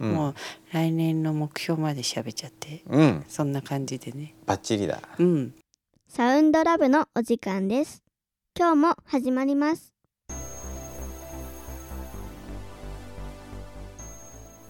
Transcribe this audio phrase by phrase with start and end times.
[0.00, 0.12] うん。
[0.12, 0.34] もう
[0.72, 2.82] 来年の目標まで喋っちゃって。
[2.86, 3.24] うん。
[3.28, 4.34] そんな感じでね。
[4.46, 5.00] バッチリだ。
[5.18, 5.54] うん。
[6.08, 8.02] サウンドラブのお時間です。
[8.58, 9.92] 今日も始まります。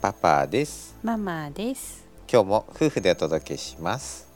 [0.01, 0.97] パパです。
[1.03, 2.07] ママです。
[2.31, 4.29] 今日も夫婦でお届けします。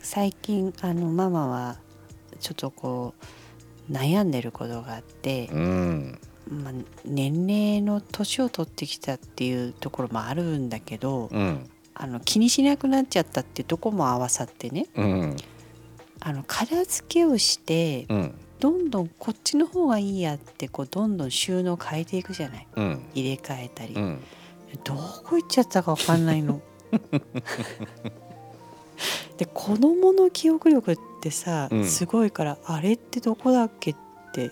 [0.00, 1.76] 最近あのママは
[2.40, 3.14] ちょっとこ
[3.88, 6.20] う悩んでることがあって、うん
[6.50, 6.72] まあ、
[7.04, 11.70] 年齢の年を取ってきたっていうところもあるんだけど、うん。
[11.94, 14.86] あの気にしなくなっちゃったっていうとこも合わさってね。
[14.96, 15.36] うん。
[16.20, 18.34] あの片付けをしてうん。
[18.58, 22.66] どんどんこっちの方がいいやってこうどんどん収納変えていくじゃない。
[22.76, 23.02] うん。
[23.14, 24.20] 入れ替えたり、うん。
[24.84, 26.60] どこ行っちゃったか分かんないの。
[29.38, 31.86] で子供の記憶力ってさ、うん。
[31.86, 33.96] すごいからあれってどこだっけっ
[34.32, 34.50] て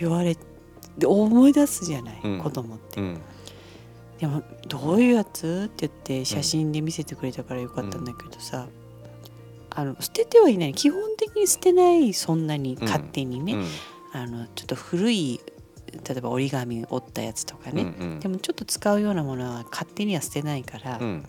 [0.00, 0.36] 言われ
[0.98, 2.38] で思い出すじゃない、うん。
[2.38, 3.00] 子供って。
[3.00, 3.20] うん。
[4.18, 5.68] でもどういうやつ？
[5.72, 8.68] って言って写真で見せてくれたからよかったんだけどさ、
[9.70, 10.74] あの捨ててはいない。
[10.74, 12.84] 基本的に捨てないそんなにうん。
[12.84, 13.66] 勝手にね、うん。
[14.12, 15.40] あのちょっと古い
[15.92, 18.20] 例えば折り紙折ったやつとかね、うん。
[18.20, 21.28] でもちょっと使うようなものは勝手には捨てないから、うん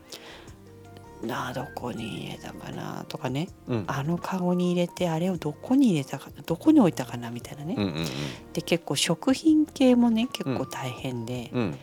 [1.23, 3.49] なあどこに入れたかなとかね。
[3.67, 3.83] うん。
[3.88, 8.05] あのカゴに入れてあれをどこに入れたかどこに置いたかなみたいなね、うんうん
[8.53, 11.77] で結構食品系もね結構大変で、うん。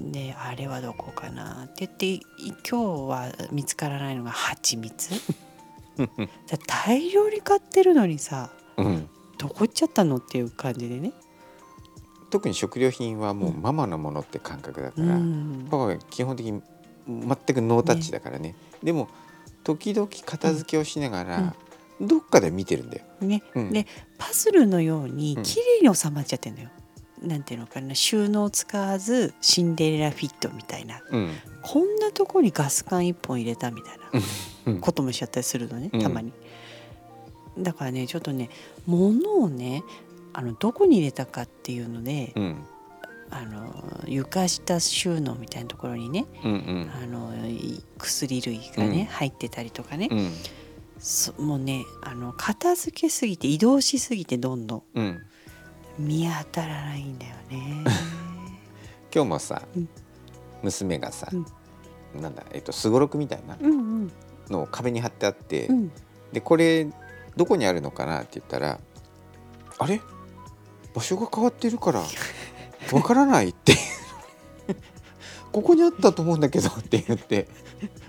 [0.00, 2.20] であれはどこかなって言ってい
[2.68, 5.10] 今日は見つからないのが蜂蜜。
[5.96, 9.08] だ大量に買ってるのにさうん。
[9.38, 11.12] どこ行っちゃったのっていう感じでね。
[12.30, 15.66] 特に食料品はもうママのものって感覚だから、うん。
[15.70, 16.62] パパは基本的に
[17.06, 18.54] 全くノータッチだからね。
[18.82, 19.08] でも
[19.62, 21.54] 時々片付けをしながら、
[22.00, 23.04] どっかで見てるんだよ。
[23.20, 23.42] ね。
[23.54, 23.72] うん。
[23.72, 23.86] で
[24.18, 25.42] パズルのようにうん。
[25.42, 26.70] 綺麗に収まっちゃってんのよ。
[27.22, 27.94] なんていうのかな。
[27.94, 31.02] 収納使わずシンデレラフィットみたいな。
[31.10, 31.30] うん。
[31.62, 33.98] こんなとこにガス管一本入れたみたい
[34.66, 34.74] うん。
[34.76, 36.02] なこともしちゃったりするのねうん。
[36.02, 36.32] たまに。
[37.58, 38.50] だからねちょっとね
[38.86, 39.84] 物をね
[40.32, 42.66] あのどこに入れたかっていうので、うん
[43.30, 46.90] あの床下収納みたいなところにねうんうん。
[47.02, 49.04] あのい薬類がね、うん。
[49.06, 50.32] 入ってたりとかね、うん。
[50.98, 55.22] そもうねあの片付けすぎて移動しすぎてどんどんうん。
[55.98, 57.84] 見当たらないんだよね。
[59.14, 59.88] 今日もさ、うん。
[60.62, 61.36] 娘がさ、う
[62.18, 62.20] ん。
[62.20, 63.56] なんだえっとすごろくみたいな
[64.48, 65.92] のを壁に貼ってあって、うん。
[66.32, 66.86] でこれ
[67.36, 68.78] どこにあるのかなって言ったら
[69.78, 70.00] 「あれ？
[70.94, 72.02] 場所が変わってるから
[72.92, 73.74] わからない」って
[75.52, 77.48] 「ここにあったと思うんだけど」って言って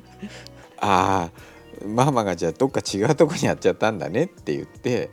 [0.77, 5.09] 「ああママがじゃあどっか違うとこにやっちゃったんだね」って言って。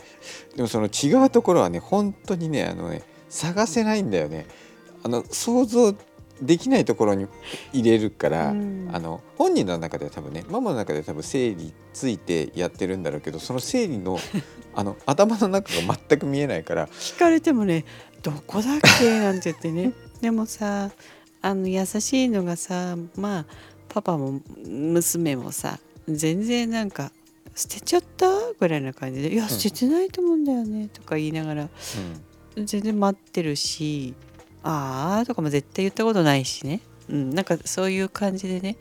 [0.56, 4.46] でもその違うところはね本当にねあのね探せないんだよね。
[5.02, 5.94] あの想像
[6.40, 7.26] できないところに
[7.72, 14.18] 入れるから、うんあの本人の中では多分ねママの中では多分整理ついてやってるんだろうけどその整理の
[14.74, 17.84] あの頭の中が全く見えないから聞かれてもね
[18.22, 20.90] 「どこだっけ?」なんて言ってね でもさ
[21.42, 23.46] あの優しいのがさまあ
[23.88, 25.78] パパも娘もさ
[26.08, 27.12] 全然なんか
[27.54, 28.26] 「捨てちゃった?」
[28.58, 31.68] ぐらいな感じで「いや捨ててないと思うんだよね」とか言いながら
[32.56, 34.14] 全然待ってるし
[34.62, 38.76] 「ああ」とかも絶対言ったことないしね、うん、なんかそういう感じでね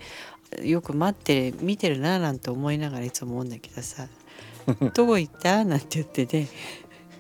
[0.62, 4.08] よく待って見てるななんて思いながらいつも思うんだけどさ
[4.94, 6.48] 「どこ行った?」なんて言ってね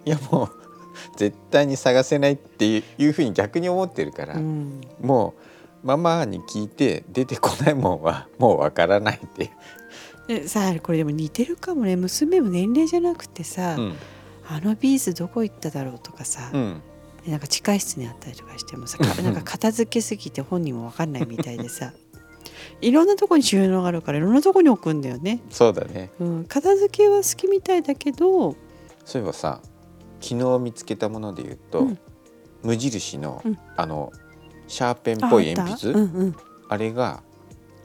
[0.06, 0.62] いやもう
[1.16, 4.82] 絶対に探せないっていうふうに逆に思ってるから、うん。
[5.00, 5.34] も
[5.84, 9.52] うママに聞いて出てこないもんはもうわからないっていう。
[10.28, 11.96] でさあこれでも似てるかもね。
[11.96, 13.96] 娘も年齢じゃなくてさ、うん。
[14.48, 16.82] あのビーズどこ行っただろうとかさ、うん。
[16.82, 16.91] で
[17.28, 21.94] なんか地下室にあったりとかしてもさかなんか片付けすぎて本人も分かんないみたいでさ
[22.82, 26.12] いろんなとこに収納があるからいろんなとこに置くんだよね、そうだね。
[26.20, 28.56] うん、片付けは好きみたいだけど
[29.06, 29.62] そういえばさ
[30.22, 32.00] 昨日見つけたもので言うと、うん。
[32.64, 33.58] 無印の、うん。
[33.76, 34.12] あの
[34.68, 36.00] シャーペンっぽいああ鉛筆った。
[36.00, 36.36] うんうん、
[36.70, 37.24] あれが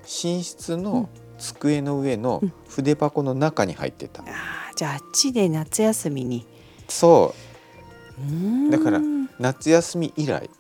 [0.02, 0.82] 寝室うん。
[0.82, 1.08] の
[1.38, 2.52] 机の上のうん。
[2.68, 6.46] 筆箱の中に入ってた、あーじゃああっちで夏休みに。
[6.88, 8.70] そう。
[8.70, 9.00] だから
[9.38, 10.50] 夏休み以来。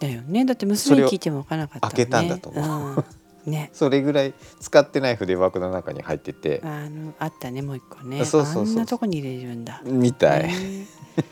[0.00, 0.44] だよね。
[0.44, 1.92] だって娘に聞いても分からなかったね。
[1.92, 3.04] 開けたんだと思う。
[3.50, 3.70] ん、ね。
[3.74, 6.60] それぐらい使ってない筆箱の中に入ってて。
[6.64, 8.24] あのあったねもう一個ね。
[8.24, 8.62] そうそうそう。
[8.64, 9.82] あんなとこに入れるんだ。
[9.84, 10.86] みたい、ね。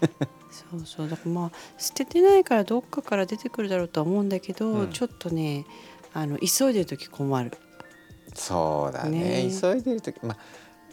[0.50, 1.08] そうそう。
[1.08, 4.88] だからまあ捨ててないからどっかから出てくるだろうとは思うんだけど、うん。
[4.88, 5.64] ちょっとね
[6.12, 7.52] あの急いでる時困る。
[8.34, 9.44] そうだね。
[9.44, 9.50] ね。
[9.50, 10.36] 急いでる時まあ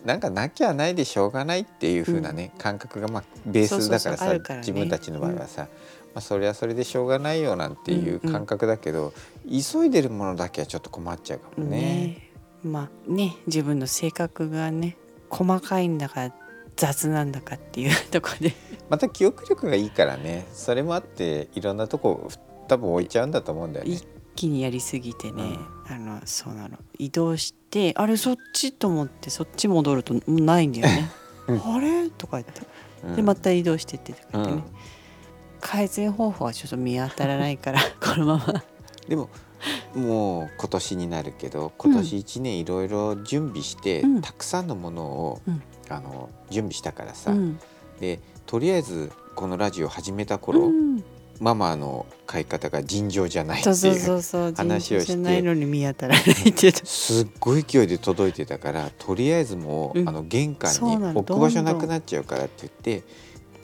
[0.06, 5.68] なんかなきゃないでしょうがないっていう風なね、感覚がまあベースだからさ自分たちの場合はさ、
[6.14, 9.14] まあ、それはそれでしょうがないよなんていう感覚だけど、
[9.50, 11.80] 急いでるものだけはちょっと困っちゃうかもね。
[11.80, 12.30] ね。
[12.64, 14.98] まあね自分の性格がね
[15.30, 16.34] 細かいんだか
[16.76, 18.56] 雑なんだかっていう ところで。
[18.90, 20.46] また記憶力がいいからね。
[20.54, 22.30] それもあっていろんなとこ
[22.68, 23.92] 多分置いちゃうんだと思うんだよね。
[23.92, 24.13] 一。
[24.36, 25.58] 気にやりすぎてね、
[25.88, 26.78] あのそうなの。
[26.98, 31.12] 移動してあれそっちと思ってそっち戻るともうないんだよね。
[31.48, 32.10] あれ？
[32.10, 32.62] とか言って。
[33.04, 33.16] うん。
[33.16, 34.64] でまた移動してってとか言ってね、うん。
[35.62, 38.64] 改善方法はちょっと見当たらないから このまま。
[39.08, 39.30] でも
[39.96, 44.22] もう今年になるけど今年1年いろいろ準備して、うん。
[44.22, 45.62] たくさんのものを、うん。
[45.90, 47.60] あの準備したからさ、うん。
[48.00, 50.83] でとりあえずこのラジオ始めたう頃、ん、
[51.40, 55.42] ママの買い方が尋常じゃないってそいう話をして。
[55.42, 60.10] のに見当たらないってすっごい勢いで届いてたからとりあえずもう、うん。
[60.10, 63.04] あの玄関に置く場所なくなっちゃうからって言って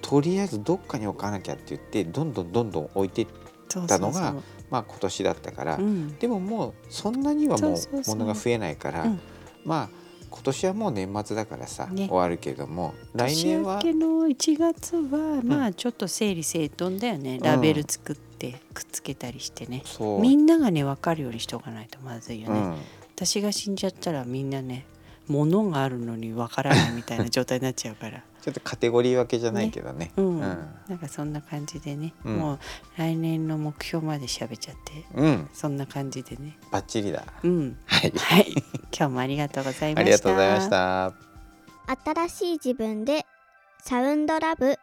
[0.01, 3.27] とりあえずどっかに置かなきゃって言ってどんどんどんどん置いて
[3.67, 4.35] そうたのが
[4.69, 6.17] まあ今年だったから、うん。
[6.17, 7.77] でももうそんなにはもう。
[8.07, 9.19] 物が増えないからうん。
[9.63, 12.07] まあ今年はもう年末だからさ、ね。
[12.07, 19.83] 終わるけれども来年年は明けの1月はまあちょっと整理整頓だよね、ラベル作ってくっつけたりしてね、
[20.21, 22.75] みんながね分かるようにしておかないとまずいよね、うん、
[23.15, 24.85] 私が死んじゃったらみんなね
[25.29, 28.23] 物があるのに分からないみたいな状態になっちゃうから。
[28.41, 30.11] ちょっとカテゴリー分けじゃないけどね。
[30.17, 30.39] うん、うん。
[30.39, 32.37] なんかそんな感じでね、うん。
[32.37, 32.59] もう
[32.97, 35.05] 来年の目標まで喋っちゃって。
[35.13, 36.57] うん、そんな感じでね。
[36.71, 37.25] バッチリだ。
[37.43, 37.77] うん。
[37.85, 38.51] はい、はい。
[38.97, 40.01] 今日もありがとうございました。
[40.01, 41.13] ありがとうございました。
[42.05, 43.25] 新しい自分で
[43.83, 44.77] サウンドラブ